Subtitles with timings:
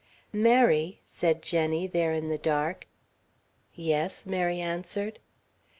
[0.33, 2.87] "Mary!" said Jenny, there in the dark.
[3.75, 5.19] "Yes," Mary answered.